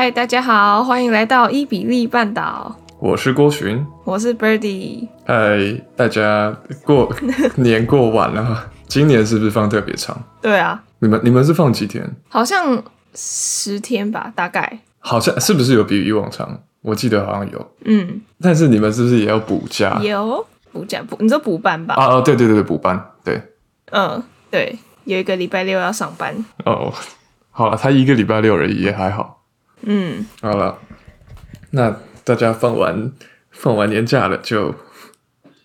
[0.00, 2.72] 嗨，大家好，欢迎来到伊比利半岛。
[3.00, 5.08] 我是郭寻，我是 Birdy。
[5.26, 7.12] 嗨，大家过
[7.58, 10.16] 年过完了，今年是不是放特别长？
[10.40, 12.08] 对啊，你们你们是放几天？
[12.28, 12.80] 好像
[13.12, 14.78] 十天吧，大概。
[15.00, 16.60] 好像是不是有比以往长？
[16.82, 17.70] 我记得好像有。
[17.84, 19.98] 嗯，但是你们是不是也要补假？
[20.00, 21.96] 有补假补，你说补班吧？
[21.96, 23.42] 啊啊，对对对对，补班，对。
[23.90, 26.32] 嗯，对，有一个礼拜六要上班。
[26.64, 26.94] 哦，
[27.50, 29.37] 好了，他一个礼拜六而已，也还好。
[29.82, 30.78] 嗯，好了，
[31.70, 33.12] 那大家放完
[33.50, 34.74] 放完年假了就，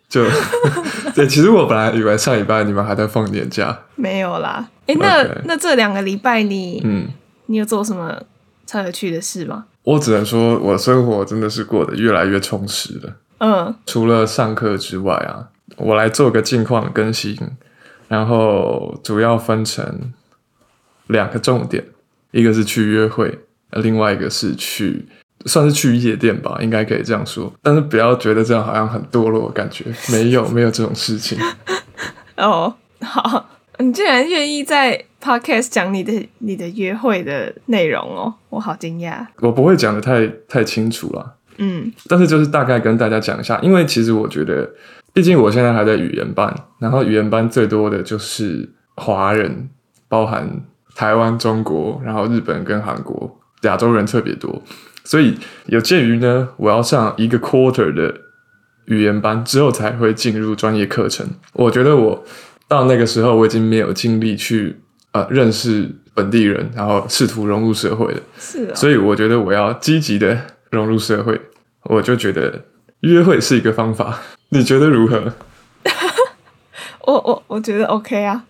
[0.07, 0.31] 就就
[1.15, 1.27] 对。
[1.27, 4.69] 其实我本来以为上礼拜你们还在放年假，没有啦。
[4.85, 5.41] 哎、欸，那 Okay.
[5.45, 7.07] 那这两个礼拜你嗯，
[7.47, 8.21] 你有做什么
[8.65, 9.65] 超有趣的事吗？
[9.83, 13.15] 我只能说，我生活真的是过得越来越充实了。
[13.39, 17.37] 嗯，除了上课之外啊，我来做个近况更新，
[18.07, 20.13] 然后主要分成
[21.07, 21.83] 两个重点，
[22.31, 23.39] 一个是去约会。
[23.81, 25.05] 另外一个是去，
[25.45, 27.51] 算是去夜店吧，应该可以这样说。
[27.61, 31.37] 但是不要觉得这样好像很堕落的感觉，没有没有这种事情。
[32.37, 39.25] 哦，好，你竟然愿意在 podcast 讲你的你的约会的内容哦，我好惊讶。
[39.39, 44.69] 我不会讲的太太清楚了，嗯，但是就是大概跟大家讲一下，因为其实我觉得，
[45.13, 49.69] 毕竟我现在还在语言班，然后语言班最多的就是华人，
[50.07, 50.61] 包含
[50.95, 53.39] 台湾、中国，然后日本跟韩国。
[53.63, 54.61] 亚洲人特别多，
[55.03, 58.13] 所以有鉴于呢，我要上一个 quarter 的
[58.85, 61.27] 语言班之后才会进入专业课程。
[61.53, 62.23] 我觉得我
[62.67, 64.79] 到那个时候我已经没有精力去
[65.11, 68.21] 呃认识本地人，然后试图融入社会了。
[68.37, 70.37] 是啊，所以我觉得我要积极的
[70.69, 71.39] 融入社会。
[71.85, 72.63] 我就觉得
[73.01, 74.17] 约会是一个方法，
[74.49, 75.33] 你觉得如何？
[77.05, 78.45] 我我我觉得 OK 啊。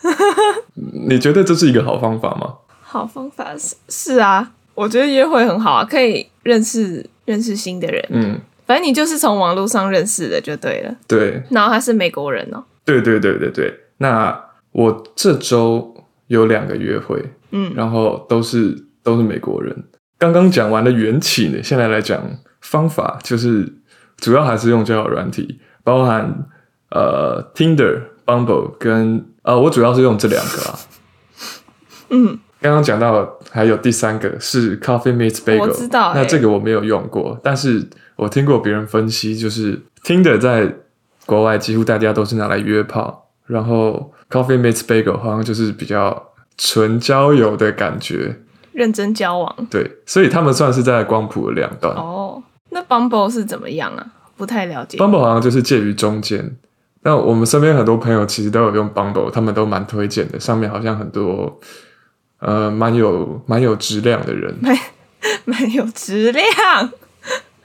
[1.08, 2.54] 你觉得这是一个好方法吗？
[2.98, 8.04] 好方法是是啊，我觉得约会很好啊，可以认识认识新的人。
[8.10, 10.92] 嗯，反正你就是从网络上认识的就对了。
[11.06, 12.64] 对，然后他是美国人哦。
[12.84, 14.36] 对对对对对，那
[14.72, 15.94] 我这周
[16.26, 19.84] 有两个约会，嗯，然后都是都是美国人。
[20.18, 22.20] 刚刚讲完了缘起呢，现在来讲
[22.60, 23.72] 方法，就是
[24.16, 26.46] 主要还是用交友软体，包含
[26.90, 30.78] 呃 Tinder、Bumble 跟呃，我主要是用这两个啊。
[32.10, 32.38] 嗯。
[32.60, 37.86] 刚刚讲到还有第三个是 Coffee Meets Bagel，我知道、欸，那这个我没有用过，但是
[38.16, 40.74] 我听过别人分析，就是 Tinder 在
[41.24, 48.40] 国外几乎大家都是拿来约炮，然后 Coffee Meets Bagel 好像就是比较纯交友的感觉，
[48.72, 49.54] 认真交往。
[49.70, 51.94] 对，所以他们算是在光谱的两端。
[51.94, 54.04] 哦，那 Bumble 是怎么样啊？
[54.36, 54.98] 不太了解。
[54.98, 56.56] Bumble 好像就是介于中间，
[57.02, 61.60] 那我们身边很多朋友其实都有用 Bumble，他们都蛮推荐的，上面好像很多。
[62.40, 64.76] 呃，蛮有蛮有质量的人，蛮
[65.44, 66.90] 蛮有质量，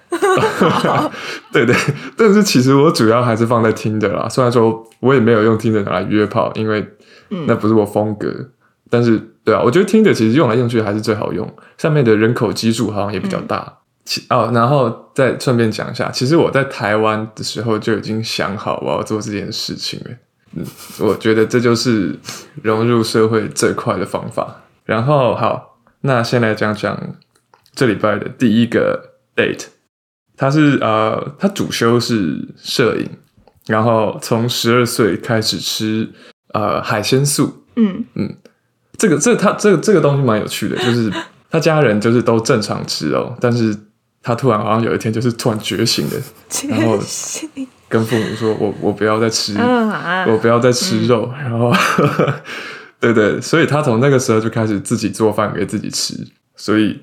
[1.51, 1.75] 对对，
[2.17, 4.27] 但是其实我主要还是放在 Tinder 啦。
[4.27, 6.87] 虽然说我也没有用 Tinder 拿来约炮，因为
[7.47, 8.27] 那不是我风格。
[8.29, 8.49] 嗯、
[8.89, 13.57] 但是，对啊，我觉得 Tinder 其实用来用去还是最好用，上面的人口基数好像也比较大。
[13.57, 13.73] 嗯、
[14.05, 20.11] 其哦，然后再顺便讲一下，其实我在台湾的时候就已经想好我要做这件事情了。
[20.55, 20.65] 嗯，
[20.99, 22.15] 我觉得这就是
[22.61, 24.62] 融入社会最快的方法。
[24.85, 27.15] 然后好，那先来讲讲
[27.73, 29.65] 这礼拜的第一个 date。
[30.35, 33.07] 他是呃，他主修是摄影，
[33.67, 36.09] 然后从十二岁开始吃
[36.53, 37.63] 呃海鲜素。
[37.75, 38.35] 嗯嗯，
[38.97, 41.13] 这个这个、他这个这个东西蛮有趣的，就是
[41.51, 43.77] 他家人就是都正常吃哦，但是
[44.23, 46.19] 他突然好像有一天就是突然觉醒的，
[46.67, 46.99] 然后
[47.87, 49.55] 跟父母说：“我我不要再吃，
[50.27, 51.31] 我不要再吃肉。
[51.37, 51.71] 嗯”然后。
[53.03, 56.15] 对对，所以他从那个时候就开始自己做饭给自己吃，
[56.55, 56.97] 所以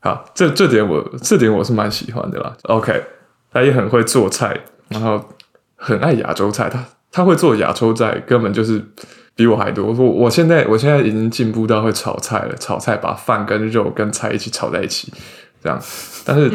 [0.00, 2.56] 好，这这点我这点我是蛮喜欢的啦。
[2.64, 3.04] OK，
[3.52, 5.24] 他也很会做菜，然后
[5.76, 8.84] 很爱亚洲菜，他他会做亚洲菜，根本就是
[9.36, 9.86] 比我还多。
[9.86, 15.12] 我说我现在我现在已经进步到会炒菜了，炒菜把饭跟肉跟菜一起炒在一起，
[15.62, 15.80] 这样。
[16.24, 16.50] 但是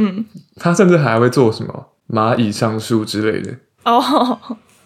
[0.58, 4.38] 他甚至还会做什么蚂蚁上树之类的哦。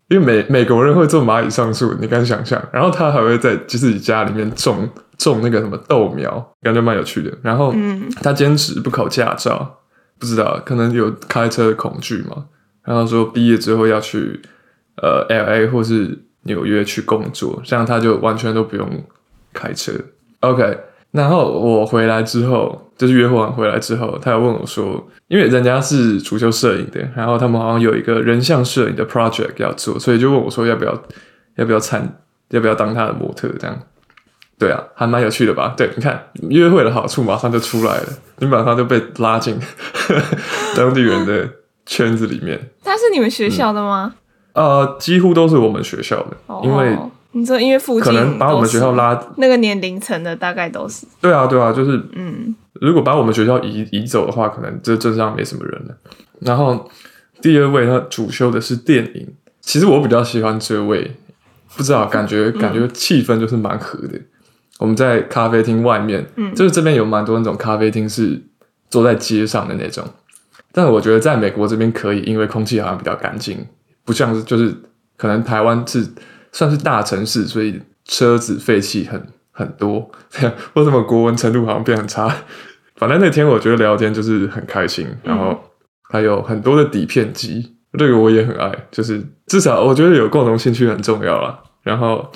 [0.09, 2.61] 因为美美国人会做蚂蚁上树，你敢想象？
[2.71, 4.87] 然后他还会在自己家里面种
[5.17, 7.31] 种那个什么豆苗，感觉蛮有趣的。
[7.41, 7.73] 然后，
[8.21, 9.79] 他坚持不考驾照，
[10.17, 12.45] 不知道可能有开车的恐惧嘛。
[12.83, 14.41] 然后说毕业之后要去
[15.01, 18.89] 呃 LA 或是纽约去工作，这样他就完全都不用
[19.53, 19.91] 开车。
[20.39, 20.79] OK。
[21.11, 31.03] 然后我回来之后，就是约会完回来之后，他有问我说，因为人家是主修摄影的，然后他们好像有一个人像摄影的 project 要做，所以就问我说要不要，
[31.55, 33.77] 要不要参，要不要当他的模特这样。
[34.59, 35.75] 对啊，还蛮有趣的吧？
[35.77, 38.07] 对，你看约会的好处马上就出来了，
[38.39, 39.55] 你马上就被拉进
[40.75, 41.47] 当地人的
[41.85, 42.59] 圈子里面。
[42.83, 44.15] 他是你们学校的吗？
[44.53, 46.97] 嗯、呃，几乎都是我们学校的，哦、因为
[47.37, 51.05] 你说因为附近可能把我们学校拉那个年龄层的大概都是。
[51.21, 55.95] 对啊，对啊，就是嗯，如果把我们学校移移走的话，可能这镇上没什么人了。
[56.39, 56.89] 然后
[57.41, 59.27] 第二位他主修的是电影，
[59.61, 61.15] 其实我比较喜欢这位，
[61.75, 64.17] 不知道感觉感觉气氛就是蛮合的。
[64.17, 64.25] 嗯
[64.79, 68.39] 我们在咖啡厅外面，嗯，就是这边有蛮多那种咖啡厅是
[68.91, 70.07] 坐在街上的那种，
[70.71, 73.57] 但我觉得在美国这边可以，因为空气好像比较干净，
[74.05, 74.71] 不像是就是
[75.15, 76.07] 可能台湾是
[76.51, 79.21] 算是大城市，所以车子废气很
[79.51, 80.09] 很多，
[80.75, 82.33] 为什么国文程度好像变很差？
[82.95, 85.59] 反正那天我觉得聊天就是很开心，然后
[86.09, 92.31] 还有很多的底片机，这个我也很爱，就是至少我觉得有共同兴趣很重要啦，然后。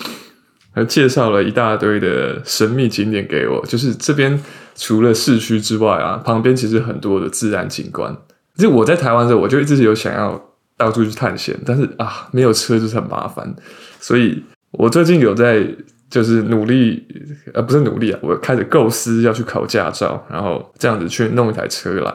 [0.73, 4.41] 还介绍了一大堆的神秘景点给我，就是这边
[4.73, 8.15] 除了市区之外啊，旁边其实很多的自然景观。
[8.55, 10.41] 就我在台湾的时候，我就一直有想要
[10.83, 13.55] 到处去探险，但是啊，没有车就是很麻烦。
[13.99, 15.67] 所以我最近有在
[16.09, 17.05] 就是努力，
[17.53, 22.13] 呃，不是努力啊，我开始构思要去考驾照，然后这样子去弄一台车来，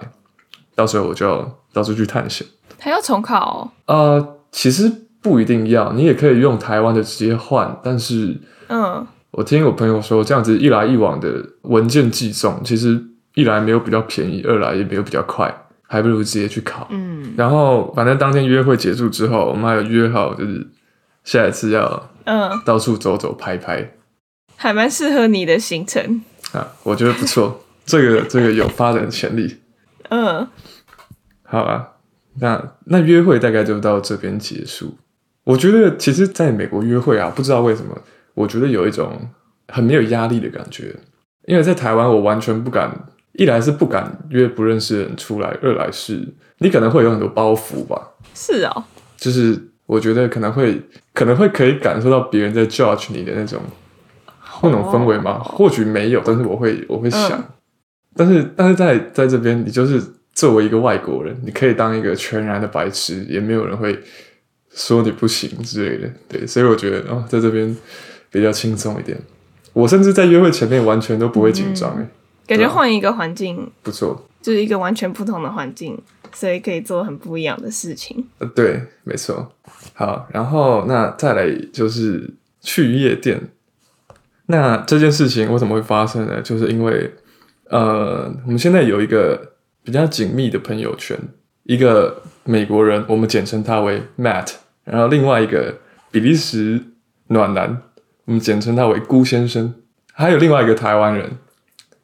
[0.74, 2.46] 到时候我就要到处去探险。
[2.78, 3.70] 还要重考？
[3.86, 3.94] 哦？
[3.94, 4.90] 呃，其实。
[5.22, 7.76] 不一定要，你也可以用台湾的直接换。
[7.82, 13.02] 但是，嗯，我听我朋友说，这样子一来一往的文件寄送，其实
[13.34, 15.52] 一来没有比较便宜，二来也没有比较快，
[15.86, 16.86] 还不如直接去考。
[16.90, 20.66] 嗯，然后反正当天约会结束之后，我们还有约好，就是
[21.24, 23.92] 下一次要嗯到处走走拍拍，
[24.56, 26.22] 还蛮适合你的行程
[26.52, 29.58] 啊，我觉得不错，这个这个有发展潜力。
[30.08, 30.46] 嗯，
[31.42, 31.88] 好啊，
[32.40, 34.96] 那那约会大概就到这边结束。
[35.44, 37.96] 我觉得其实在美国约会啊，不知道为什么，
[38.34, 39.28] 我觉得有一种
[39.68, 40.94] 很没有压力的感觉。
[41.46, 42.90] 因为在台湾，我完全不敢，
[43.36, 46.26] 一来是不敢约不认识的人出来，二来是
[46.58, 48.00] 你可能会有很多包袱吧。
[48.34, 48.84] 是哦，
[49.16, 50.80] 就是我觉得可能会
[51.14, 53.60] 可能会可以感受到别人在 judge 你的那种
[54.62, 55.38] 那种氛围吗。
[55.38, 57.42] 或许没有，但是我会我会想，
[58.14, 60.02] 但是但是在在这边，你就是
[60.34, 63.98] 作为一个外国人，你可以当一个全然的白痴，也没有人会。
[64.78, 67.74] 说你不行之类的，对，所以我觉得哦，在这边
[68.30, 69.16] 比较轻松一点。
[69.72, 72.10] 我甚至在约会前面完全都不会紧张，哎、嗯，
[72.46, 75.98] 感觉换一个环境不错，就是一个完全不同的环境，
[76.32, 78.24] 所以可以做很不一样的事情。
[78.38, 79.52] 呃，对，没错。
[79.94, 83.40] 好，然后那再来就是去夜店。
[84.46, 86.40] 那这件事情为什么会发生呢？
[86.40, 87.12] 就是因为
[87.68, 91.18] 呃，我们现在有一个比较紧密的朋友圈，
[91.64, 94.52] 一个美国人，我们简称他为 Matt。
[94.84, 95.74] 然后另外一个
[96.12, 96.80] 比利时
[97.26, 97.82] 暖男，
[98.26, 99.74] 我们简称他为辜先生，
[100.12, 101.38] 还有另外一个台湾人。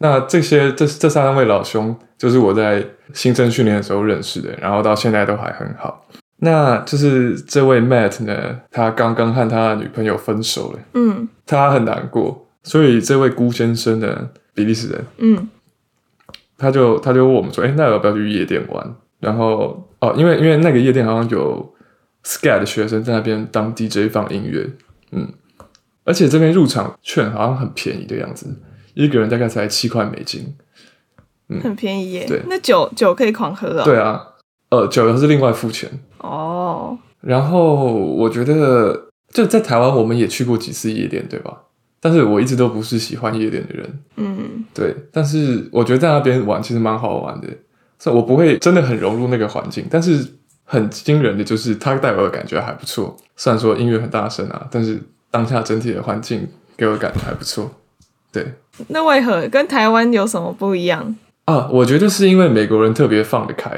[0.03, 2.85] 那这些这这三位老兄，就是我在
[3.15, 6.05] 新生训练的时候认识的，然后到现在都还很好。
[6.39, 15.49] 那就是这位 Matt 呢，他刚刚和他的女朋友分手了，嗯，他很难过，所以这位辜先生呢，比利时人，嗯，
[16.59, 18.95] 他就他就问我们说，哎，那要不要去夜店玩？
[19.21, 21.73] 然后哦，因为因为那个夜店好像有。
[22.25, 24.65] Sky 的学生在那边当 DJ 放音乐，
[25.11, 25.27] 嗯，
[26.05, 28.47] 而且这边入场券好像很便宜的样子，
[28.94, 30.55] 一个人大概才七块美金，
[31.49, 32.25] 嗯，很便宜耶。
[32.27, 33.84] 对，那酒酒可以狂喝啊。
[33.84, 34.22] 对啊，
[34.70, 36.99] 呃，酒又是另外付钱哦。
[37.20, 41.56] 然后我觉得就在台湾，我们也去过几次夜店，对吧？
[42.01, 44.94] 但是我一直都不是喜欢夜店的人，嗯，对。
[45.13, 47.49] 但是我觉得在那边玩其实蛮好玩的，
[47.99, 50.27] 所以我不会真的很融入那个环境，但是。
[50.65, 53.15] 很惊人的就是，它带我的感觉还不错。
[53.37, 54.99] 虽然说音乐很大声啊，但是
[55.31, 57.70] 当下整体的环境给我的感觉还不错。
[58.32, 58.55] 对，
[58.89, 61.69] 那为何跟台湾有什么不一样啊？
[61.70, 63.70] 我觉得是因为美国人特别放得开。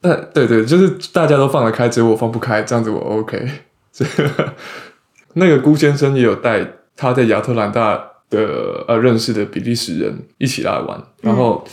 [0.00, 3.48] 但对，对对，就是大家都放得开，只有我放不开，这样子我 OK。
[5.34, 6.64] 那个辜先生也有带
[6.96, 7.98] 他在亚特兰大
[8.30, 11.64] 的呃认识的比利时人一起来玩，然后。
[11.66, 11.72] 嗯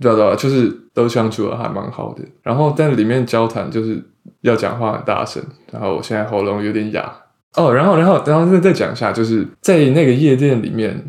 [0.00, 2.24] 对啊，对啊，就是都相处的还蛮好的。
[2.42, 4.02] 然后在里面交谈，就是
[4.40, 5.40] 要讲话很大声。
[5.70, 7.08] 然后我现在喉咙有点哑
[7.54, 7.72] 哦。
[7.72, 11.00] 然后，然后，然后再再讲一下，就是在那个夜店里面，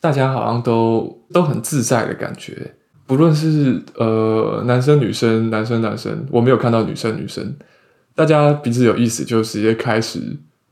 [0.00, 2.74] 大家好像都都很自在的感觉。
[3.06, 7.56] 不论是呃男生女生，男生男生，我没有看到女生女生，
[8.14, 10.20] 大家彼此有意思，就直接开始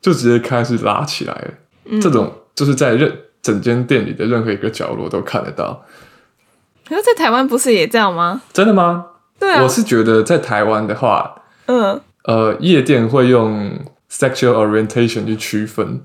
[0.01, 1.55] 就直接开始拉起来了。
[1.87, 2.01] 嗯。
[2.01, 5.85] 这种就是在任整间店里的任何一个角落都看得到。
[6.87, 8.43] 可是，在台湾不是也这样吗？
[8.53, 9.07] 真的吗？
[9.39, 13.79] 对啊，我是觉得在台湾的话，嗯，呃，夜店会用
[14.11, 16.03] sexual orientation 去区分，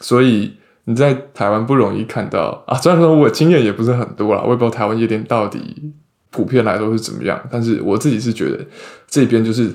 [0.00, 2.76] 所以你在台湾不容易看到啊。
[2.78, 5.92] 虽然说我经验也不是很多啦，我也不知道台湾夜店到底
[6.30, 8.64] 普遍来说是怎么样，但是我自己是觉得
[9.06, 9.70] 这边就是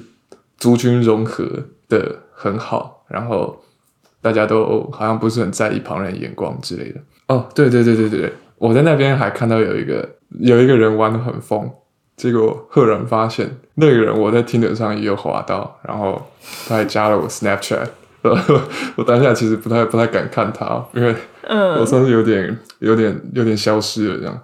[0.58, 1.46] 族群融合
[1.88, 3.62] 的很好，然后
[4.22, 7.00] 大家都好像不是很在意旁人眼光之类的。
[7.28, 10.08] 哦，对对对对对，我在那边还看到有一个
[10.40, 11.70] 有一个人玩得很疯。
[12.18, 16.22] 结果赫然发现，那个人我在 Tinder 上也有滑到，然后
[16.68, 17.88] 他还加了我 Snapchat。
[18.96, 21.16] 我当下其实不太不太敢看他，因为
[21.80, 24.42] 我算是有点有点有点消失了这样。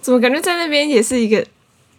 [0.00, 1.44] 怎么感觉在那边也是一个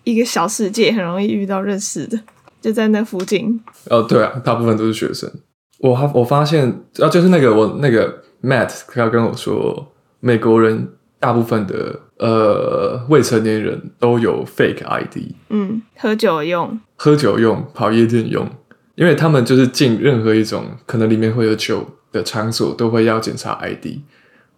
[0.04, 2.20] 一个小世界，很容易遇到认识的，
[2.62, 3.62] 就在那附近。
[3.90, 5.32] 哦，对啊，大部分都是学生。
[5.80, 6.68] 我还我发现，
[7.00, 10.90] 啊，就是那个我那个 Matt 他跟我说，美国人。
[11.22, 15.18] 大部分的呃未成年人都有 fake ID，
[15.50, 18.50] 嗯，喝酒用，喝酒用，跑夜店用，
[18.96, 24.00] 因为他们就是进任何一种可能里面会有酒的场所，都会要检查 ID。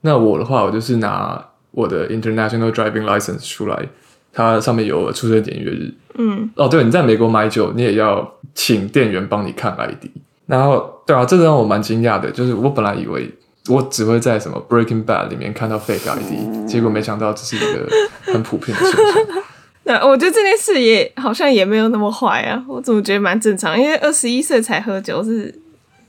[0.02, 3.88] 那我的话，我就是拿我的 International Driving License 出来，
[4.32, 10.06] 它上面有出生年月日，嗯，哦，对，你在美国买酒，你也要请店员帮你看 ID。
[10.46, 13.32] 然后，对啊，这让我蛮惊讶的，就是我本来以为。
[13.70, 17.88] 我只会在什么 Breaking Bad 里面看到 fake ID，结果没想到这是一个
[18.24, 19.44] 很普遍的现象。
[19.86, 23.80] 那我觉得这件事也好像也没有那么坏啊，我怎么觉得蛮正常？
[23.80, 25.54] 因为二十一岁才喝酒是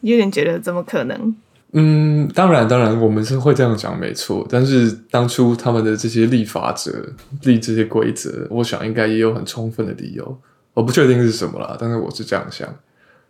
[0.03, 1.37] 有点觉得怎么可能？
[1.73, 4.47] 嗯，当然当然，我们是会这样讲没错。
[4.49, 7.13] 但是当初他们的这些立法者
[7.43, 10.39] 立这些规则，我想应该也有很充分的理由。
[10.73, 12.69] 我不确定是什么啦，但是我是这样想。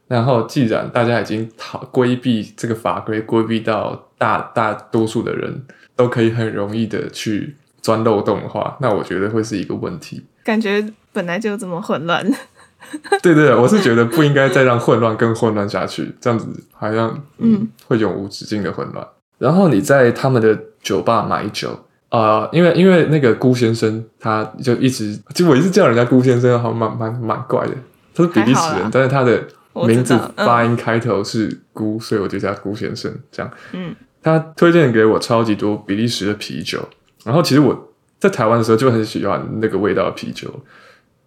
[0.06, 5.62] 然后，既然大家已经逃规避这个法规，规避到大大多数的人
[5.96, 10.22] 都可以很容易的去钻漏洞的话，那我觉得会是一个问题。
[10.44, 12.24] 感觉本来就这么混乱。
[13.22, 17.08] 对对，我是觉得不应该再让混乱更混乱下去，这样子好像
[17.38, 19.04] 嗯，嗯会永无止境的混乱。
[19.38, 21.70] 然后你在他们的酒吧买酒
[22.10, 27.72] 啊、呃，因为因为那个辜先生他就一直，就我一直叫人家辜先生，好蛮蛮蛮怪的。
[28.14, 29.42] 他是比利时人，但是他的。
[29.88, 33.12] 名字发音开头是辜，嗯，所以我就叫辜先生。
[33.32, 36.78] 这样，嗯，他推荐给我超级多比利时的啤酒。
[37.24, 37.92] 然后，其实我
[38.24, 40.50] 在台湾的时候就很喜欢那个味道的啤酒。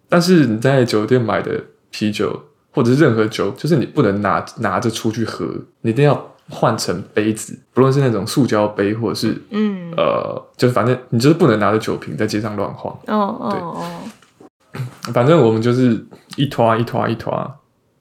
[0.08, 1.62] 但是你在酒店买的
[1.92, 2.36] 啤酒，
[2.72, 5.46] 或者是任何酒，就是你不能拿拿着出去喝，
[5.82, 12.92] 你一定要换成杯子，不论是那种塑胶杯，或者是嗯呃，就是反正你就是不能拿着酒瓶在街上乱晃。
[13.06, 13.76] 哦哦
[14.72, 14.80] 哦，
[15.12, 17.48] 反正我们就是一坨一坨一坨。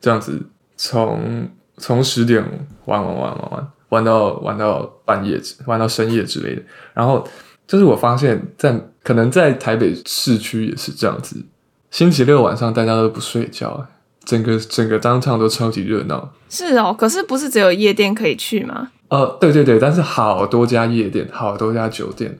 [0.01, 0.41] 这样子
[0.75, 2.43] 从从十点
[2.85, 6.61] 玩玩玩玩玩玩到玩到半夜，玩到深夜之类的。
[6.93, 7.27] 然后
[7.67, 11.45] 就是我发现在，在可能在台北市区也是这样子。
[11.91, 13.85] 星期六晚上大家都不睡觉，
[14.23, 16.31] 整个整个 downtown 都超级热闹。
[16.49, 18.91] 是哦，可是不是只有夜店可以去吗？
[19.09, 22.37] 呃，对对对，但是好多家夜店，好多家酒店，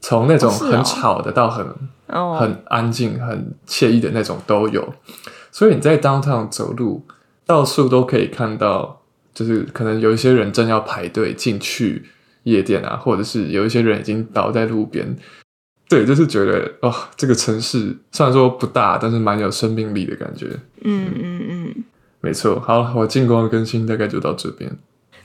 [0.00, 1.64] 从那种很吵的到很、
[2.08, 4.94] 哦、很安静、很惬意的那种都有。
[5.52, 7.04] 所以你在 downtown 走路，
[7.46, 12.06] 到处都可以看到，就是可能有一些人正要排队进去
[12.44, 15.16] 夜店啊，或者是有一些人已经倒在路边。
[15.88, 20.46] 对，就是觉得哦，这个城市虽然说不大，但是蛮有生命力的感觉。
[20.82, 21.84] 嗯嗯嗯，
[22.20, 22.60] 没错。
[22.60, 24.70] 好，我近况更新大概就到这边。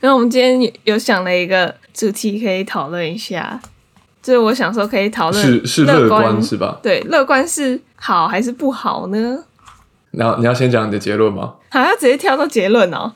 [0.00, 3.60] 那我们今天有想了一个主题可以讨论一下，
[4.20, 6.80] 就是我想说可以讨论是是乐观是吧？
[6.82, 9.44] 对，乐观是好还是不好呢？
[10.10, 11.54] 然后你要先讲你的结论吗？
[11.70, 13.12] 好，要直接跳到结论哦。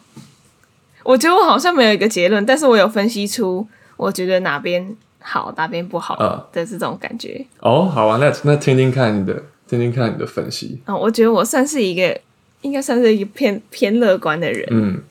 [1.02, 3.66] 我觉得我好像没有一个结论，但是我有分析出
[4.00, 6.16] 我觉得哪边好，哪边不好
[6.52, 7.36] 的这种感觉。
[7.38, 10.80] 嗯、哦，好啊，那那听听看你的，听听看你的分析。
[10.86, 12.20] 哦，我觉得我算是一个，
[12.62, 14.66] 应该算是一个偏偏乐观的人。
[14.70, 15.02] 嗯，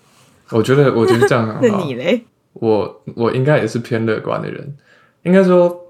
[0.50, 1.62] 我觉得我觉得这样很好。
[1.78, 2.22] 那你嘞？
[2.54, 4.76] 我我应该也是偏乐观的人。
[5.24, 5.86] 应该说，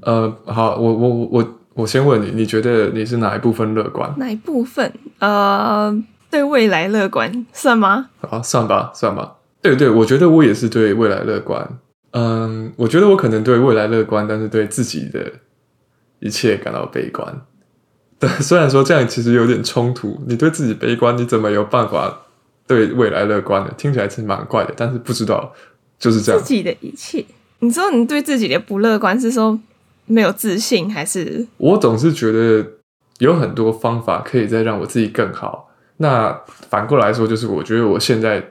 [0.00, 1.28] 呃，好，我我我。
[1.32, 4.12] 我我先问你，你觉得你是哪一部分乐观？
[4.16, 4.92] 哪一部分？
[5.20, 5.96] 呃，
[6.28, 8.10] 对未来乐观算吗？
[8.20, 9.36] 好，算吧，算吧。
[9.60, 11.78] 对对，我觉得我也是对未来乐观。
[12.12, 15.32] 嗯，我觉得我可能对未来乐观，但是对自己的
[16.20, 17.42] 一切感到悲观。
[18.18, 20.20] 对，虽然说这样其实有点冲突。
[20.26, 22.22] 你对自己悲观，你怎么有办法
[22.66, 23.72] 对未来乐观呢？
[23.76, 25.52] 听起来是蛮怪的，但是不知道
[25.98, 26.40] 就是这样。
[26.42, 27.24] 自己的一切，
[27.60, 29.58] 你说你对自己的不乐观是说？
[30.10, 32.66] 没有自信，还是我总是觉得
[33.18, 35.68] 有很多方法可以再让我自己更好。
[35.98, 36.34] 那
[36.70, 38.42] 反过来说，就是我觉得我现在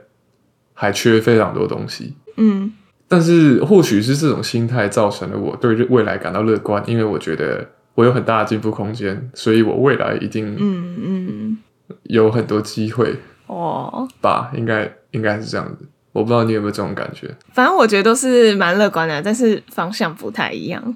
[0.80, 2.14] 还缺非常多东西。
[2.36, 2.72] 嗯，
[3.08, 11.58] 但是或许是这种心态造成了我对未来感到乐观，因为我觉得我有很大的进步空间，所以我未来一定嗯嗯
[12.04, 13.16] 有很多机会
[13.48, 15.88] 哦吧，应该应该是这样子。
[16.12, 17.28] 我不知道你有没有这种感觉。
[17.54, 20.96] 反正我觉得都是蛮乐观的，但是方向不太一样。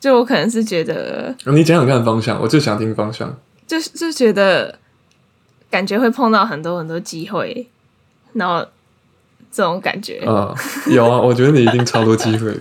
[0.00, 3.34] 就我可能是觉得，你讲讲看方向，我就想听方向。
[3.66, 4.78] 就就觉得
[5.70, 7.66] 感觉会碰到很多很多机会，
[8.34, 8.66] 然后
[9.54, 10.18] 这种感觉。
[10.26, 10.54] 啊、
[10.86, 12.52] 嗯，有啊，我觉得你一定超多机会。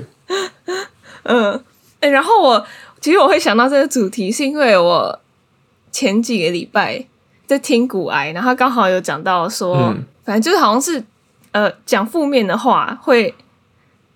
[1.24, 1.54] 嗯，
[2.00, 2.66] 哎、欸，然后我
[3.02, 5.20] 其实我会想到这个主题，是因为我
[5.92, 7.04] 前几个礼拜
[7.48, 11.04] 在听古癌，然后刚好有讲到说，嗯、反正就是好像是
[11.52, 13.34] 呃讲负面的话会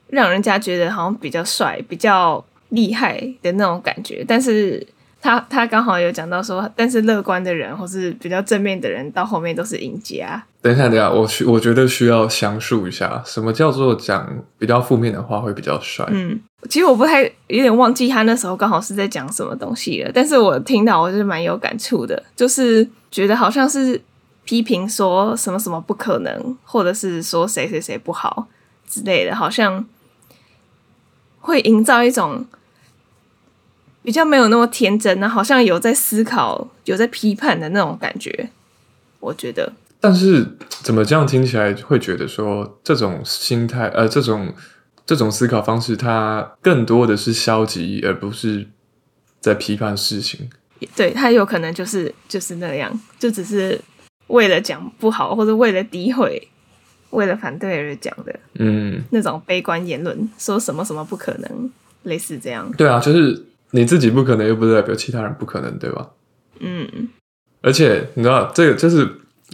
[0.07, 2.43] 让人家觉得好像比较帅，比较。
[2.71, 4.85] 厉害的那种感觉，但是
[5.27, 10.41] 他他刚好有讲到说，但是乐观的人或是比较正面的人，到后面都是赢家。
[10.61, 14.25] 等一下，等一下，我需我觉得需要详述一下，什么叫做讲
[14.57, 16.07] 比较负面的话会比较帅？
[16.11, 24.01] 嗯，其实我不太有点忘记他那时候刚好是在讲什么东西了，但是我听到我就是蛮有感触的，就是觉得好像是
[24.45, 28.47] 批评说什么什么不可能，或者是说谁谁谁不好
[28.87, 29.85] 之类的，好像
[31.41, 32.45] 会营造一种。
[34.07, 38.49] 比较没有那么天真，那好像有在思考、有在批判的那种感觉，
[39.19, 39.69] 我觉得。
[39.99, 40.47] 但是
[40.81, 44.53] 怎么这样听起来会觉得说这种心态，呃，这种
[45.05, 48.65] 这种思考方式，它更多的是消极，而不是
[49.41, 50.49] 在批判事情。
[50.95, 53.77] 对，他有可能就是就是那样，就只是
[54.27, 56.47] 为了讲不好，或者为了诋毁、
[57.09, 58.33] 为了反对而讲的。
[58.53, 61.69] 嗯，那种悲观言论，说什么什么不可能，
[62.03, 62.71] 类似这样。
[62.77, 63.43] 对啊，就是。
[63.71, 66.07] 你自己不可能，又不是代表其他人不可能，对吧？
[66.59, 67.09] 嗯。
[67.61, 69.07] 而且你知道，这个就是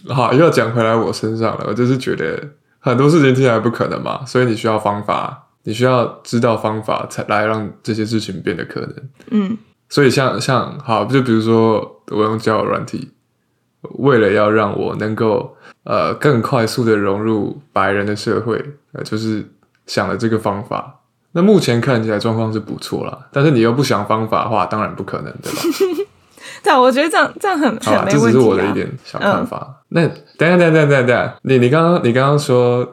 [0.07, 1.65] 好，又要讲回来我身上了。
[1.67, 2.47] 我就是觉得
[2.79, 8.93] 很多事情听起来不可能嘛，所以你需要方法，你需要知道方法，才来让这些事情变得可能。
[9.31, 9.57] 嗯。
[9.89, 13.11] 所以像像好，就比如说我用交友软体，
[13.81, 19.45] 为了要让我能够呃更快速的融入白人的社会，呃，就是
[19.87, 20.99] 想了这个方法。
[21.33, 25.61] 那目前看起来状况是不错啦，但是你又不想方法的话，当然不可能，对吧？
[26.63, 29.67] 对，我觉得这样这样很好啦，这只是我的一点小看法。
[29.67, 32.89] 嗯、那等下等下等下等下，你你刚刚你刚刚说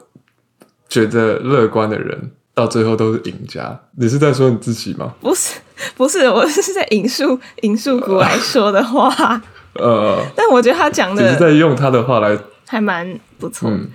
[0.88, 5.12] 觉得乐观的人到最后都是赢家，你是在说你自己吗？
[5.20, 5.61] 不是，
[5.96, 9.40] 不是，我是在引述引述股癌说的话。
[9.79, 13.70] 呃，但我觉得他讲的，只是在用他的话来，还蛮不错。
[13.70, 13.88] 嗯，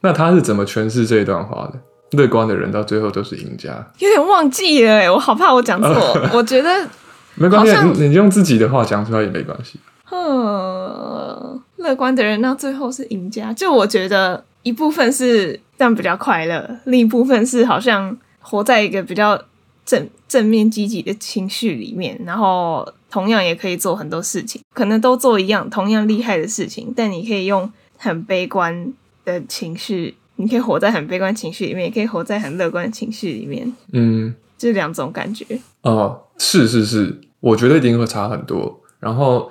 [0.00, 1.78] 那他是怎么诠释这一段话的？
[2.16, 5.90] 乐观的人到最后都是赢家，有点忘记了哎，我好怕我讲错。
[6.32, 6.88] 我觉得
[7.36, 9.78] 没关系，你用自己的话讲出来也没关系。
[10.10, 19.40] 嗯，乐观的人到最后是赢家，就我觉得一部分是这样比较快乐，另一部分是好像活在一个比较
[19.84, 28.92] 正正面积极的情绪里面，然后同样也可以做很多事情，可能都做一样同样厉害的事情，但你可以用很悲观
[29.24, 30.14] 的情绪。
[30.36, 33.72] 你可以活在很悲观情绪里面，也可以活在很乐观情绪里面。
[33.92, 35.46] 嗯，这两种感觉。
[35.82, 38.80] 哦，是是是，我觉得一定会差很多。
[38.98, 39.50] 然后，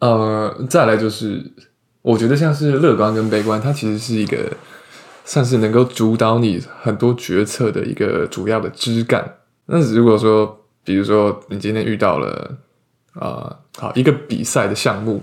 [0.00, 1.52] 呃，再来就是，
[2.02, 4.52] 我觉得像是乐观跟悲观，它其实是一个
[5.24, 9.36] 算是能够主导你很多决策的一个主要的枝干。
[9.66, 12.56] 那如果说，比如说你今天遇到了
[13.12, 15.22] 啊、呃，好一个比赛的项目。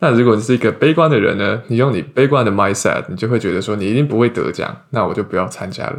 [0.00, 1.62] 那如果你是一个悲观的人呢？
[1.68, 5.96] 你用你悲观的 mindset，你就会觉得说你一定不会得奖，那我就不要参加了。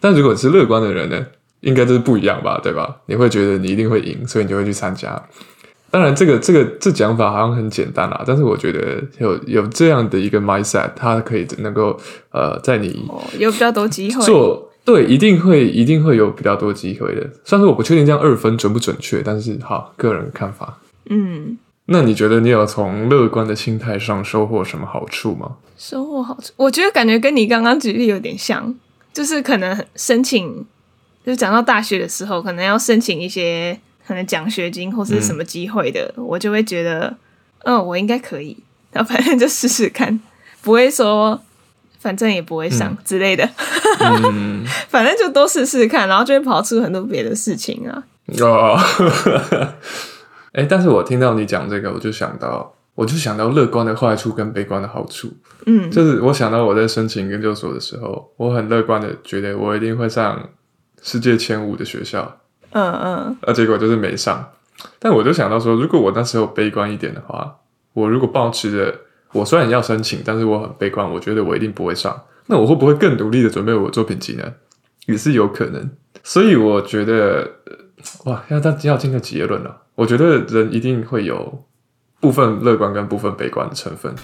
[0.00, 1.26] 但如果你是乐观的人呢？
[1.60, 2.94] 应该就是不一样吧，对吧？
[3.06, 5.18] 你会觉得你一定会赢，所以你就会去参加。
[5.90, 11.98] 当然，这个这个这讲法好像很简单啦，但是我觉得有有这样的一个 mindset，它可以能够
[12.32, 17.22] 呃，在你有比较多机会做，对，一定会一定会有比较多机会的。
[17.44, 20.78] 虽然说我不确定这样二分准不准确，但是好，个人看法，
[21.08, 21.56] 嗯。
[21.86, 25.56] 那你觉得你有从乐观的心态上收获什么好处吗？
[25.76, 28.74] 收获好处，我觉得感觉跟你刚刚举例有点像，
[29.12, 30.64] 就是可能申请，
[31.26, 37.14] 就讲到大学的时候，可能要申请一些可能奖学金或是什么机会的，嗯、我就会觉得，
[37.64, 38.56] 嗯，我应该可以，
[38.92, 40.18] 然后反正就试试看，
[40.62, 41.38] 不会说
[41.98, 43.46] 反正也不会上之类的，
[44.00, 48.02] 嗯、 反正就多试试看，然后就会跑出很多别的事情啊。
[48.40, 48.80] 哦。
[50.54, 55.32] 哎，但是我听到你讲这个，我就想到，我就想到乐观的坏处跟悲观的好处。
[55.66, 60.48] 嗯，就是我想到我在申请研究所的时候，我很乐观的觉得我一定会上
[61.02, 62.40] 世界前五的学校。
[62.70, 64.48] 嗯嗯，啊结果就是没上。
[64.98, 67.56] 但我就想到说，如果我那时候悲观一点的话，
[67.92, 68.94] 我如果保持着
[69.32, 74.44] 我虽然要申请，但是我很悲观，我觉得我一定不会上，那我会不会更努力的准备我的作品集呢？
[75.06, 75.90] 也是有可能。
[76.22, 77.48] 所以我觉得，
[78.24, 79.82] 哇，要他要进个结论了。
[79.94, 81.64] 我觉得人一定会有
[82.20, 84.14] 部分乐观跟部分悲观的成分。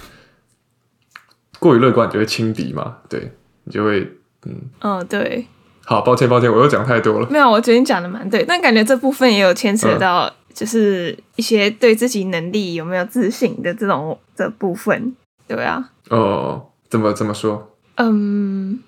[1.59, 3.31] 过于乐观就会轻敌嘛，对。
[3.63, 4.01] 你就会
[4.45, 5.45] 嗯，嗯，对。
[5.85, 7.27] 好，抱歉抱歉，我又讲太多了。
[7.29, 15.15] 没有，我觉得你讲的蛮对，但感觉这部分也有牵扯到，就是一些对自己能力有没有自信的这种的部分，
[15.47, 15.91] 对啊。
[16.09, 17.71] 哦，怎么怎么说？
[17.97, 18.79] 嗯，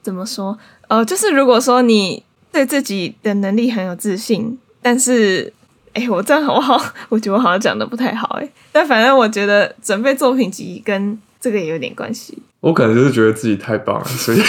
[0.00, 0.58] 怎么说？
[0.88, 5.52] 呃，就是如果说你对自己的能力很有自信，但是，
[5.98, 6.80] 哎，我这样好不好？
[7.10, 12.38] 我觉得我好像讲的不太好，哎，但反正我觉得准备作品集跟这个也有点关系。
[12.60, 14.40] 我可能就是觉得自己太棒了，所以。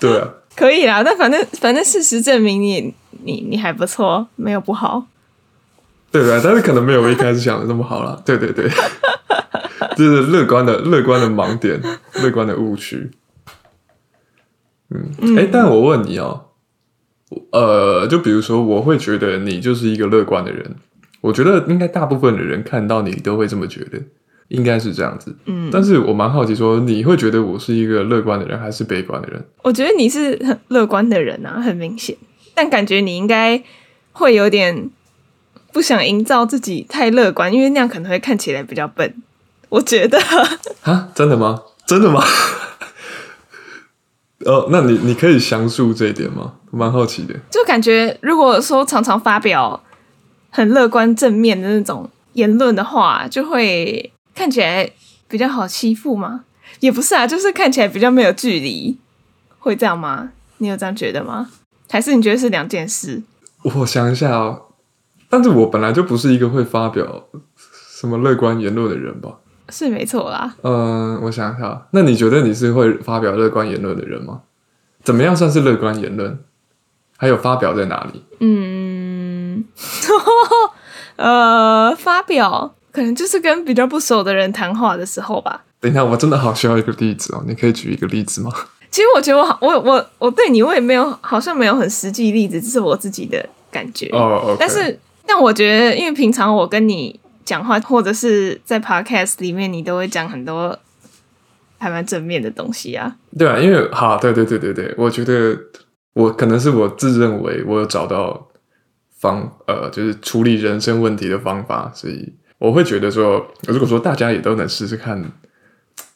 [0.00, 5.06] 对啊，可以啦，但反正反正事实证明你你你还不错，没有不好。
[6.10, 8.20] 对啊，但是可能没有我一开始想的那么好啦。
[8.24, 8.68] 对对对，
[9.96, 11.82] 这是乐观的乐观的盲点，
[12.14, 13.10] 乐观的误区。
[14.90, 16.53] 嗯，哎、欸，但我问你哦、喔，
[17.50, 20.76] 呃，就比如说，我会觉得你就是一个乐观的人，
[21.20, 24.00] 我觉得应该大部分的人看到你都会这么觉得。
[24.48, 29.42] 应该是这样子，嗯，但是我蛮好奇，说你会觉得我是一个乐观的人还是悲观的人？
[29.62, 32.14] 我觉得你是很乐观的人啊，很明显，
[32.54, 33.60] 但感觉你应该
[34.12, 34.90] 会有点
[35.72, 39.14] 不想营造自己太乐观，因为那样可能会看起来比较笨。
[39.70, 40.18] 我觉得
[40.84, 41.62] 啊，真的吗？
[41.86, 42.22] 真的吗？
[44.44, 46.54] 哦，那你你可以详述这一点吗？
[46.70, 47.34] 我蛮好奇的。
[47.50, 49.82] 就感觉如果说常常发表
[50.50, 54.10] 很乐观正面的那种言论的话，就会。
[54.36, 54.90] 看起来
[55.28, 56.44] 比较好欺负吗？
[56.80, 58.98] 也不是啊，就是看起来比较没有距离，
[59.60, 60.32] 会这样吗？
[60.58, 61.48] 你有这样觉得吗？
[61.88, 63.22] 还是你觉得是两件事？
[63.62, 64.62] 我想一下哦，
[65.28, 69.38] 但是我本来就不是一个会发表什么乐观言论的人吧？
[69.68, 70.54] 是没错啦。
[70.62, 74.40] 嗯，我想一下，那你觉得你是会发表乐观言论的人吗？
[75.02, 76.38] 怎么样算是乐观言论？
[77.16, 78.22] 还有发表在哪里？
[78.40, 79.64] 嗯，
[81.16, 82.74] 呃，发表。
[82.92, 85.64] 可能就是跟比较不熟的人谈话的时候吧。
[85.80, 88.52] 等一下，我真的好需要一个例子哦，你可以举一个例子吗？
[88.88, 94.40] 其实我觉得我好我我我对你我也没有好像没有很实际例子，这是我自己的感觉哦。
[94.40, 94.56] Oh, okay.
[94.60, 94.96] 但是
[95.26, 100.78] 但我觉得，因为平常我跟你讲话，或者是在 podcast 里面，你都会讲很多
[101.78, 103.16] 还蛮正面的东西啊。
[103.38, 105.58] 对啊，因为好，对对对对对，我觉得
[106.14, 108.48] 我可能是我自认为我有找到
[109.18, 112.34] 方呃，就是处理人生问题的方法，所以。
[112.58, 115.22] 我会觉得说，如果说大家也都能试试看，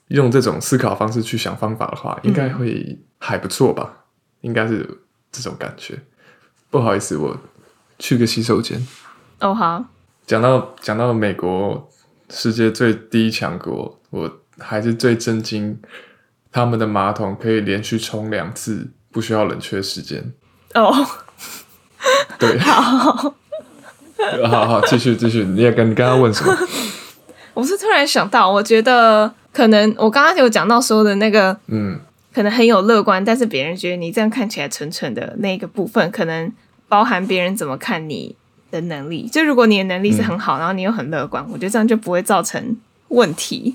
[0.06, 4.04] 用这种思考方式去想方法的话，应该会还不错吧？
[4.40, 4.98] 应该是
[5.30, 5.98] 这种感觉。
[6.70, 7.36] 不好意思，我
[7.98, 8.86] 去个洗手间。
[9.40, 9.84] 哦，好。
[10.28, 11.88] 讲到讲到美国，
[12.28, 15.80] 世界最第一强国，我还是最震惊，
[16.52, 20.30] 他们的马桶可以连续冲两次，不需要冷却时间。
[20.74, 20.94] 哦，
[22.38, 23.34] 对，好。
[24.50, 26.54] 好好，继续继续，你也跟你刚刚问什么？
[27.54, 31.98] 我是突然想到，我觉得可能我刚刚有讲到说的那个，嗯，
[32.34, 36.52] 可能很有乐观，但是别人觉得你这样看起来蠢蠢的那个部分，可能
[36.86, 38.36] 包含别人怎么看你
[38.70, 39.28] 的能力。
[39.28, 42.76] 就如果你的能力是很好，嗯、然后你又很乐观，我觉得这样就不会造成
[43.08, 43.74] 问题。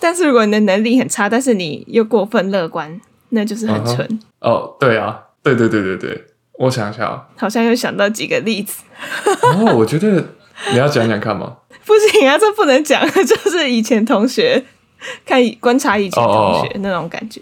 [0.00, 4.06] 但是如果你的能力很差，但是你又过分乐观，那就是很蠢。
[4.40, 4.50] 哦、uh-huh.
[4.50, 6.24] oh，对啊，对对对对对。
[6.58, 8.84] 我想一下，好像又想到几个例子。
[9.42, 10.24] 哦，我觉得
[10.70, 11.56] 你要讲讲看吗？
[11.84, 14.62] 不行啊，这不能讲， 就是以前同学
[15.24, 17.40] 看观察以前同学那种感觉。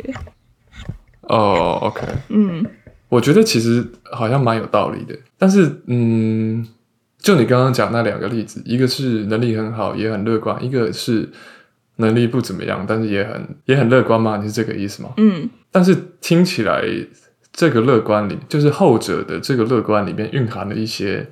[1.22, 2.64] 哦，OK，嗯，
[3.08, 5.14] 我觉得其实好像蛮有道理的。
[5.40, 6.64] 但是，嗯，
[7.18, 11.28] 就你刚刚讲那两个例子，一个是能力很好也很乐观，一个是
[11.96, 14.36] 能力不怎么样，但是也很也很乐观嘛？
[14.36, 15.14] 你是这个意思吗？
[15.16, 16.84] 嗯，但是听起来。
[17.52, 21.28] 这个乐观里，就是后者的这个乐观里面蕴含了一些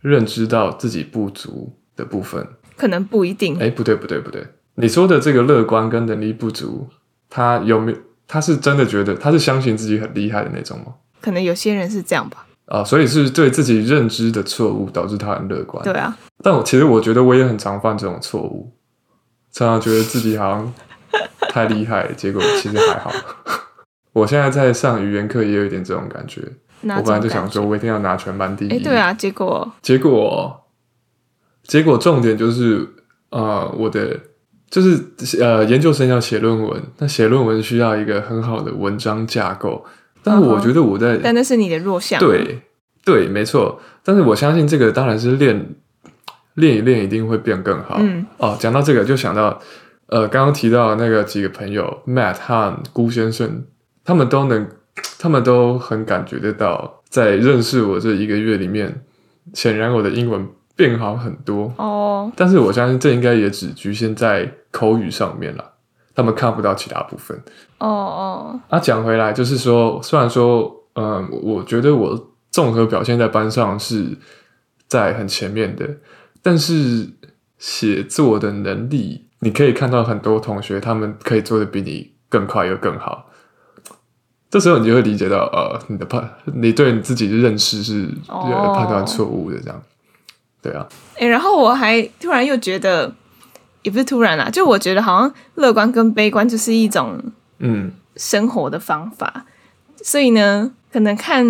[0.00, 2.44] 认知到自己不足的部分，
[2.78, 3.54] 可能不一定。
[3.58, 4.42] 哎，不对，不对，不对。
[4.76, 6.88] 你说的这个乐观跟能力不足，
[7.28, 7.98] 他有没有？
[8.26, 10.94] 他是真的觉得他是相信自己很厉害的那种吗？
[11.20, 12.46] 可能有些人是这样吧。
[12.68, 15.82] 啊，所以是对自己认知的错误导致他很乐观。
[15.82, 16.16] 对啊。
[16.42, 18.70] 但我其实我觉得我也很常犯这种错误，
[19.50, 20.72] 常常觉得自己好像
[21.48, 23.10] 太厉害，结果其实还好。
[24.12, 26.42] 我现在在上语言课，也有一点这种感觉。
[26.82, 28.70] 我本来就想说，我一定要拿全班第一。
[28.70, 30.64] 哎，对啊，结果结果
[31.64, 32.86] 结果重点就是，
[33.30, 34.20] 呃，我的
[34.70, 35.02] 就是
[35.40, 39.84] 呃，研究生要写论文，那写论文需要一个很好的文章架构。
[40.22, 42.20] 但是我觉得我在，但那是你的弱项。
[42.20, 42.60] 对
[43.04, 43.80] 对，没错。
[44.04, 45.74] 但是我相信这个当然是练
[46.54, 47.96] 练一练，一定会变更好。
[48.00, 48.26] 嗯。
[48.38, 49.60] 哦，讲到这个，就想到
[50.06, 53.64] 呃，刚刚提到那个几个朋友，Matt 和辜先生。
[54.04, 54.66] 他们都能，
[55.18, 59.02] 他们都很感觉得到，在认识我这一个月里面，
[59.52, 61.70] 显然我的英文变好很多。
[61.76, 65.72] 哦，但是我相信这应该也只局限在口语上面了。
[66.18, 67.40] 他们看不到其他部分。
[67.78, 68.60] 哦哦。
[68.68, 74.18] 啊，讲回来就是说，虽然说，嗯，我觉得我综合表现在班上是
[74.88, 75.88] 在很前面的，
[76.42, 77.08] 但是
[77.58, 83.30] 写作的能力，你可以看到很多同学他们可以做的比你更快又更好。
[84.50, 89.76] 这时候你就会理解到，呃，你的判，你对你自己的认识是判断错误的，这样。
[89.76, 89.84] Oh.
[90.60, 90.88] 对啊。
[91.14, 93.12] 哎、欸，然后我还突然又觉得，
[93.82, 97.20] 也不是突然啦，就我觉得好像乐观跟悲观就是一种，
[97.58, 99.32] 嗯，生活的方法。
[99.36, 99.44] 嗯、
[100.02, 101.44] 所以呢，可能看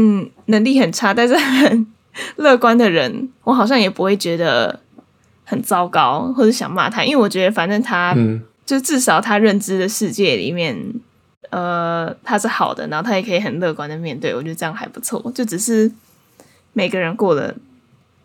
[0.47, 1.87] 能力很差但是很
[2.37, 4.81] 乐观的人，我好像也不会觉得
[5.45, 10.95] 很糟糕，或者想骂他，因为我觉得反正他，嗯，就至少他认知的世界里面。
[11.51, 15.33] 呃，他是好的，然后他也可以很乐观的面对，我觉得这样还不错。
[15.35, 15.91] 就只是
[16.75, 17.57] 每个人过得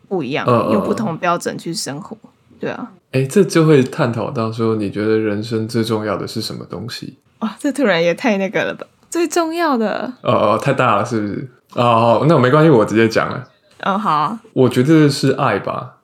[0.09, 2.17] 不一样，呃、用不同标准去生活，
[2.63, 2.91] 对啊。
[3.12, 7.17] 哎，这就会探讨到说，你觉得人生最重要的是什么东西？
[7.39, 8.88] 哇，这突然也太那个了吧？
[9.10, 10.12] 最重要的？
[10.23, 11.49] 哦哦，太大了，是不是？
[11.73, 13.43] 哦，那我没关系，我直接讲了。
[13.84, 14.39] 哦，好啊。
[14.54, 15.97] 我觉得是爱吧。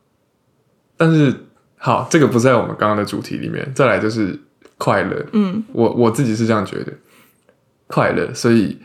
[0.97, 1.33] 但是，
[1.77, 3.71] 好，这个不在我们刚刚的主题里面。
[3.73, 4.37] 再来就是
[4.77, 5.25] 快乐。
[5.31, 6.91] 嗯，我我自己是这样觉得。
[7.87, 8.77] 快乐，所以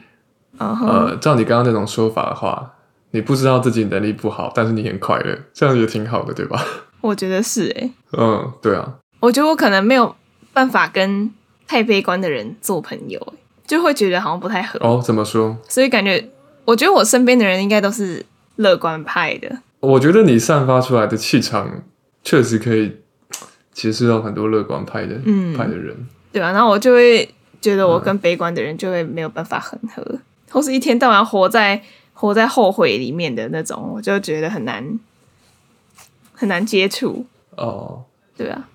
[0.59, 0.87] ，uh.
[0.87, 2.73] 呃，照你刚刚那种说法的话，
[3.11, 6.65] 你不知道自己能力不好，但是你很快乐，这样也挺好的，对吧？
[7.05, 7.93] 我觉得是诶。
[8.13, 8.95] 嗯，对啊。
[9.21, 10.15] 我觉得我可能没有
[10.53, 11.31] 办法跟
[11.67, 13.35] 太悲观的人做朋友，
[13.67, 14.79] 就会觉得好像不太合。
[14.81, 15.57] 哦，怎么说？
[15.69, 16.31] 所以感觉，
[16.65, 18.25] 我觉得我身边的人应该都是
[18.57, 19.59] 乐观派的。
[19.81, 21.83] 我觉得你散发出来的气场，
[22.23, 22.97] 确实可以
[23.73, 25.95] 结识到很多乐观派的、嗯、派的人，
[26.33, 26.53] 对吧、啊？
[26.53, 27.29] 然后我就会。
[27.65, 31.81] 觉得我跟悲观的人就会没有办法很合，嗯、或是一天到晚活在
[32.13, 34.85] 活在后悔里面的那种，我就觉得很难
[36.35, 37.25] 很难接触。
[37.57, 38.03] 哦，
[38.37, 38.69] 对啊。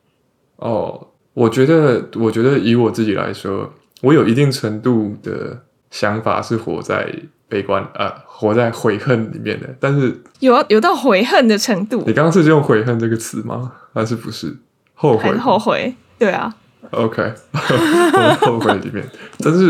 [0.56, 7.14] 哦，我觉得，我觉得以我自己来说，我有一定程度的想法是活在
[7.48, 9.68] 悲观啊、呃，活在悔恨里面的。
[9.80, 12.04] 但是有有到悔恨的程度？
[12.08, 13.72] 你刚刚是用悔恨这个词吗？
[13.94, 14.56] 还是不是？
[14.94, 15.38] 后悔？
[15.38, 15.96] 后悔？
[16.18, 16.54] 对啊。
[16.92, 17.22] OK，
[17.54, 19.08] 我后悔里面，
[19.44, 19.70] 但是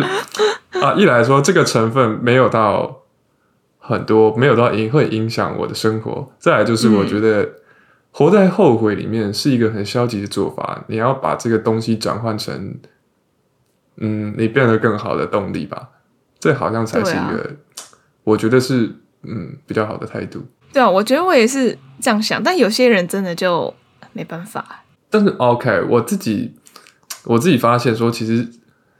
[0.80, 3.02] 啊，一来说这个成分没有到
[3.78, 6.32] 很多，没有到影会影响我的生活。
[6.40, 7.50] 再来就是我觉得
[8.12, 10.84] 活在后悔里面是一个很消极的做法。
[10.88, 12.76] 你要把这个东西转换成，
[13.98, 15.90] 嗯，你变得更好的动力吧。
[16.40, 17.84] 这好像才是一个，啊、
[18.24, 20.46] 我觉得是嗯比较好的态度。
[20.72, 23.74] 对啊，我觉得我也是这样想，但有些人真的就
[24.14, 24.84] 没办法。
[25.10, 26.56] 但是 OK，我自己。
[27.26, 28.48] 我自己发现说，其实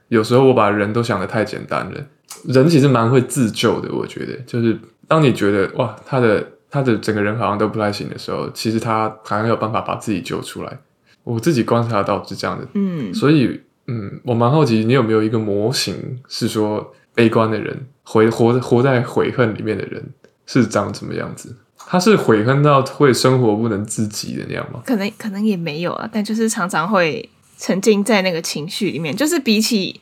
[0.08, 2.06] 有时候我把人都想的太简单了。
[2.44, 10.78] 人其实蛮会自救的，我觉得，就是当你觉得哇，他的他的整个人好像都不太行的时候，其实他还有办法把自己救出来。
[11.24, 20.02] 我自己观察到是这样的，嗯，所以嗯，我蛮好奇，你有没有一个模型，是说悲观的人，回活活在悔恨里面的人
[20.46, 21.56] 是长什么样子？
[21.76, 24.80] 他是悔恨到会生活不能自己的那样吗？
[24.86, 27.28] 可能可能也没有啊，但就是常常会。
[27.62, 30.00] 沉浸在那个情绪里面，就是比起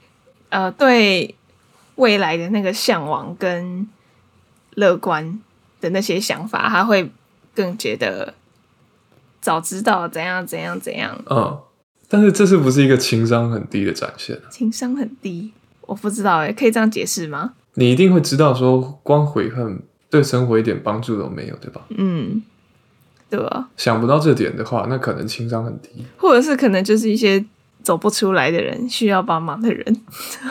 [0.49, 1.35] 呃对
[1.97, 3.85] 未来的那个向往跟
[4.77, 5.41] 乐观
[5.81, 7.11] 的那些想法，他会
[7.55, 8.35] 更觉得
[9.41, 11.17] 早知道怎样怎样怎样。
[11.31, 11.59] 嗯，
[12.09, 14.39] 但是这是不是一个情商很低的展现？
[14.51, 17.53] 情商很低，我不知道哎，可以这样解释吗？
[17.75, 21.83] 你一定会知道，说光悔恨对生活一点帮助都没有，对吧？
[21.91, 22.43] 嗯。
[23.31, 27.45] 对吧，想不到这点的话，那可能情商很低，或者是可能就是一些
[27.83, 30.01] 走不出来的人，需要帮忙的人。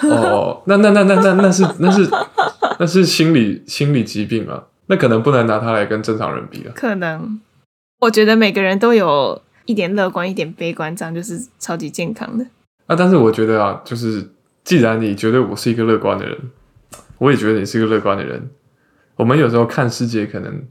[0.03, 2.07] 哦，那那那那那那是那是
[2.77, 6.71] 那是心理心理疾病啊，那可能不能拿它来跟正常人比了。
[6.73, 7.39] 可能，
[7.99, 12.45] 我觉得每个人都有一点乐观，一点悲观，这样就是超级健康的。
[12.87, 14.27] 啊，但是我觉得啊，就是
[14.63, 16.37] 既然你觉得我是一个乐观的人，
[17.19, 18.49] 我也觉得你是一个乐观的人，
[19.15, 20.63] 我们有时候看世界可能。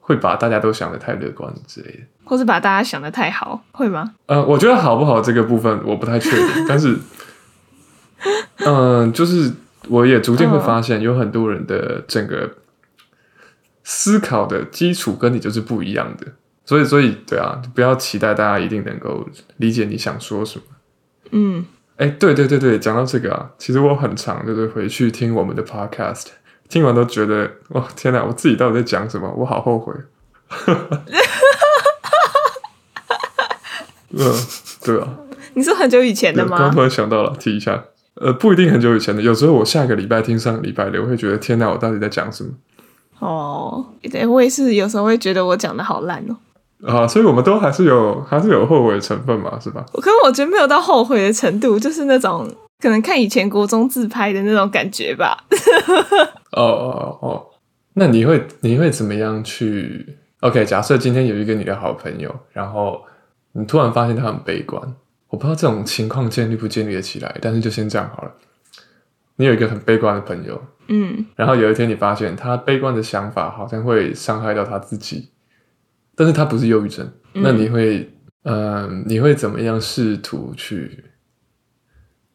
[0.00, 4.14] 会把大家都想得太乐观之类的，或是把大家想得太好，会吗？
[4.24, 6.96] 呃，我觉得好不好这个部分我不太确定， 但是，
[8.64, 9.52] 嗯、呃，就是
[9.90, 12.50] 我也逐渐会发现，有很多人的整个
[13.90, 16.26] 思考的基础跟你就是不一样的，
[16.66, 20.64] 所以，所以，对啊，不要期待大家一定能够理解你想说什么。
[21.30, 21.64] 嗯，
[21.96, 26.26] 哎，对对对对，讲到这个啊，其实我很常就是回去听我们的 podcast。
[26.68, 28.22] 听完都觉得哇，天哪！
[28.22, 29.32] 我自己到底在讲什么？
[29.38, 29.94] 我好后悔。
[34.10, 34.34] 嗯，
[34.84, 35.16] 对啊。
[35.54, 36.58] 你是很久以前的吗？
[36.58, 37.82] 刚突然想到了，提一下。
[38.16, 42.50] 呃，不一定很久以前的，有时候我下个礼拜听上个礼拜的，我会觉得天哪，我到底在讲什么？
[43.18, 46.36] 哦，对，我也是，有时候会觉得我讲的好烂哦。
[46.86, 49.84] 啊，所以我们都还是有还是有后悔的成分嘛，是吧？
[49.92, 52.48] 我可是我觉得没有到后悔的程度，就是那种
[52.80, 55.44] 可能看以前国中自拍的那种感觉吧。
[56.52, 57.46] 哦哦哦，
[57.94, 63.02] 那你会你会怎么样去？OK，假设今天有一个你的好朋友，然后
[63.52, 64.80] 你突然发现他很悲观，
[65.30, 68.30] 我不知道这种情况建立不建立得起来，但是就先这样好了。
[69.34, 75.30] 你有一个很悲观的朋友，嗯，然后有一天你发现他悲观的想法好像会伤害到他自己。
[76.16, 78.10] 但是他不是忧郁症，嗯、那你会，
[78.42, 81.04] 嗯、呃，你会怎么样试图去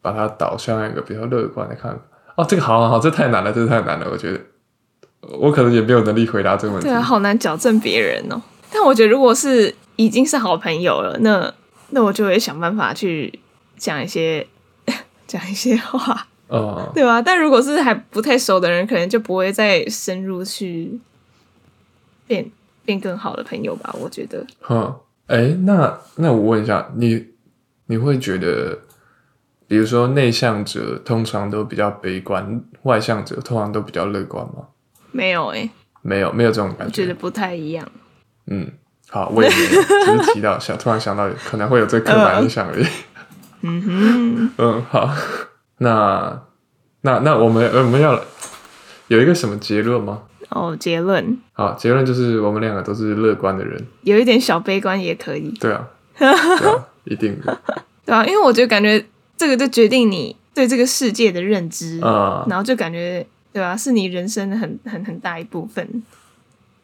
[0.00, 2.00] 把它导向一个比较乐观的看法？
[2.36, 4.40] 哦，这个好好好，这太难了，这太难了，我觉得
[5.38, 6.88] 我可能也没有能力回答这个问题。
[6.88, 8.40] 对啊，好难矫正别人哦。
[8.72, 11.52] 但我觉得，如果是已经是好朋友了，那
[11.90, 13.38] 那我就会想办法去
[13.76, 14.46] 讲一些
[15.26, 16.26] 讲一些话，
[16.58, 17.20] 哦，对吧？
[17.20, 20.98] 但如果是还不太熟的人，可能就不会再深入去
[22.26, 22.50] 变。
[22.86, 24.46] 变更好的朋友吧，我觉得。
[24.68, 24.94] 嗯，
[25.26, 27.28] 哎，那那我问一下，你
[27.86, 28.78] 你会觉得，
[29.66, 34.66] 比如说内向者通常都比较悲观，外向者通常都比较乐观吗？
[35.12, 35.70] 没有哎、欸，
[36.02, 37.90] 没有没有这种感觉，我觉得不太一样。
[38.48, 38.70] 嗯，
[39.08, 39.82] 好，我也没有，
[40.18, 42.86] 只是提到想突然想到可能会有这刻板印象而已。
[43.62, 45.10] 嗯哼， 嗯，好，
[45.78, 46.42] 那
[47.02, 48.20] 那那我们我们要
[49.08, 50.22] 有一个什么结论吗？
[50.50, 55.50] 哦，结论好，结论就是我们两个都是乐观的人，有一点小悲观也可以。
[55.58, 57.60] 对啊， 对啊，一定的。
[58.06, 59.04] 对啊，因为我觉得感觉
[59.36, 66.02] 这个就决定你对这个世界的认知啊，然后就感觉对吧、啊，是你人生很很很大一部分，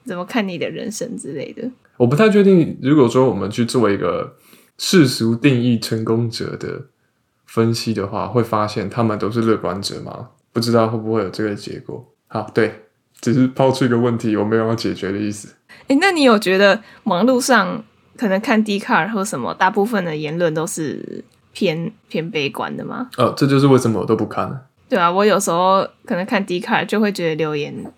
[0.05, 1.71] 怎么看你的人生之类的。
[1.97, 4.35] 我不太确定，如果说我们去做一个
[4.79, 6.87] 世俗定义成功者的
[7.51, 10.29] 分析的话，会发现他们都是乐观者吗？
[10.53, 12.07] 不知道会不会有这个结果。
[12.29, 12.87] 好，对。
[13.21, 15.55] 只是抛出一个问题，我没有要解决的意思。
[15.89, 17.85] 诶，那你有觉得网络上
[18.17, 23.11] 可能看 Dcard 或什么，大部分的言论都是偏偏悲观的吗？
[23.19, 24.63] 哦，这就是为什么我都不看了。
[24.89, 27.93] 对啊，我有时候可能看 Dcard 就会觉得留言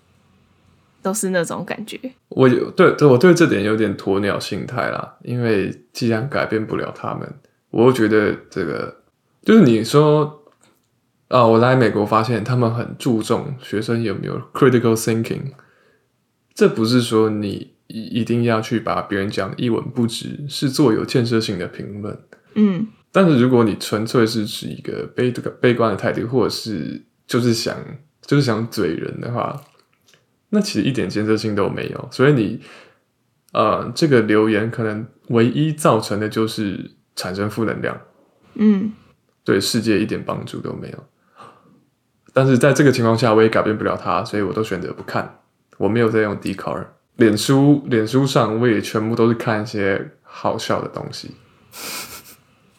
[1.02, 1.96] 都是那种感觉。
[2.30, 7.32] 我有对对，我对这点有点鸵鸟心态啦，因为既然改变不了他们，
[7.70, 8.92] 我又觉得这个
[9.42, 10.38] 就是你说。
[11.28, 15.40] 啊、哦，我来美国发现他们很注重学生有没有 critical thinking。
[16.52, 22.18] 这不是说你一定要去把别人讲一文不值，是做有建设性的评论。
[22.52, 27.78] 嗯，但是如果你纯粹是持一个悲悲观的态度，或者是就是想
[28.20, 29.58] 就是想嘴人的话，
[30.50, 32.08] 那其实一点建设性都没有。
[32.12, 32.60] 所以你
[33.54, 37.98] 呃，这个留言可能唯一造成的就是产生负能量。
[38.56, 38.92] 嗯，
[39.44, 40.98] 对世界一点帮助都没有。
[42.32, 45.38] 但是在这个情况下，我也改变不了他，所以我都选择不看。
[45.76, 51.32] 我没有在用 Dcard，脸书，脸书上我也全部都是看一些好笑的东西。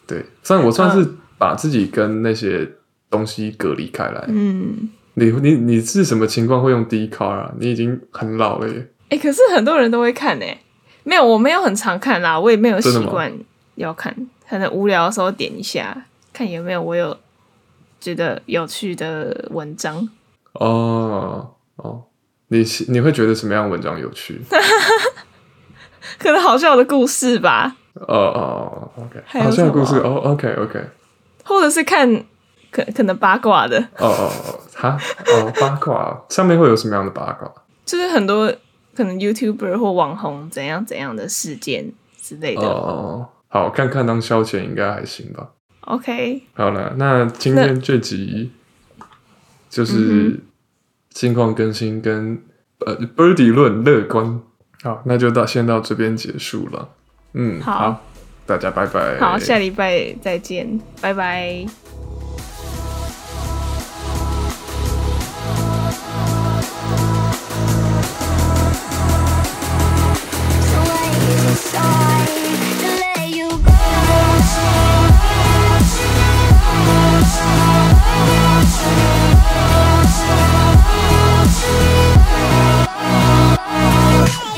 [0.06, 2.68] 对，算我算是把自己跟那些
[3.08, 4.24] 东西隔离开来。
[4.28, 7.52] 嗯，你你你是什么情况会用 Dcard 啊？
[7.58, 8.88] 你已经很老了耶。
[9.10, 10.58] 哎、欸，可是很多人都会看诶。
[11.04, 13.30] 没有，我没有很常看啦，我也没有习惯
[13.74, 14.14] 要看，
[14.48, 17.16] 可能无聊的时候点一下，看有没有我有。
[18.00, 20.06] 觉得有趣的文章
[20.52, 22.04] 哦哦，
[22.48, 24.38] 你你会觉得什么样的文章有趣？
[26.20, 27.74] 可能好笑的故事吧。
[27.94, 30.78] 哦哦，OK，好笑的故事哦，OK OK，
[31.46, 32.06] 或者是看
[32.70, 33.78] 可可能八卦的。
[33.96, 37.50] 哦哦哦，哈哦八卦上面会有什么样的八卦？
[37.86, 38.52] 就是很多
[38.94, 42.60] 可能 YouTuber 或网红怎样怎样的事件之类的。
[42.60, 45.48] 哦哦，好看看当消遣应该还行吧。
[45.86, 48.50] OK，好了，那今天这集
[49.68, 50.40] 就是
[51.10, 52.42] 近况更新跟
[52.86, 54.40] 呃 Birdy 论乐观，
[54.82, 56.88] 好，那就到先到这边结束了。
[57.34, 58.04] 嗯，好，好，
[58.46, 59.18] 大家拜拜。
[59.18, 61.66] 好，下礼拜再见，拜拜。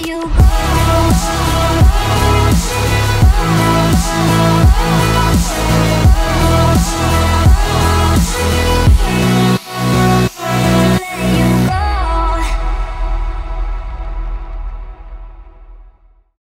[0.07, 0.23] You.